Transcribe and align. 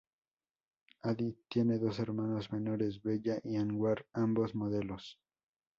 Hadid 1.03 1.35
tiene 1.47 1.77
dos 1.77 1.99
hermanos 1.99 2.51
menores, 2.51 3.03
Bella 3.03 3.39
y 3.43 3.57
Anwar, 3.57 4.03
ambos 4.13 4.55
modelos. 4.55 5.19